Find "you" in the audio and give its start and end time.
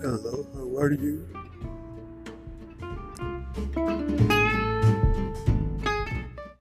0.92-1.39